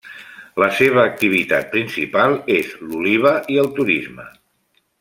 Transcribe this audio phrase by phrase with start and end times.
[0.61, 4.27] La seva activitat principal és l'oliva i el turisme.